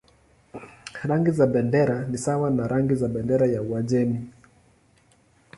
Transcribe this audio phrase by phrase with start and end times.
[1.03, 4.27] Rangi za bendera ni sawa na rangi za bendera ya Uajemi.